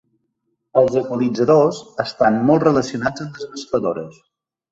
[0.79, 4.19] Els equalitzadors estan molt relacionats amb les mescladores.